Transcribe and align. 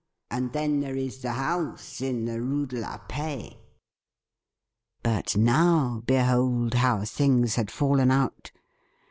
And 0.31 0.51
then 0.51 0.79
there 0.79 0.95
is 0.95 1.19
the 1.21 1.33
house 1.33 2.01
in 2.01 2.25
the 2.25 2.41
Rue 2.41 2.65
de 2.65 2.79
la 2.79 2.97
Paix.' 3.07 3.57
But 5.03 5.37
now 5.37 6.01
behold 6.07 6.73
how 6.73 7.05
things 7.05 7.53
had 7.53 7.69
fallen 7.69 8.09
out 8.09 8.49